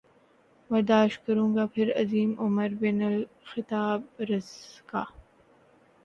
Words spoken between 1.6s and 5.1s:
پھر عظیم عمر بن الخطاب رض کا